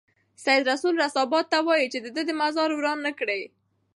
سید 0.43 0.63
رسول 0.71 0.95
رسا 1.03 1.23
باد 1.31 1.45
ته 1.51 1.59
وايي 1.67 1.87
چې 1.93 1.99
د 2.01 2.05
ده 2.15 2.33
مزار 2.41 2.69
وران 2.73 2.97
نه 3.05 3.11
کړي. 3.19 3.41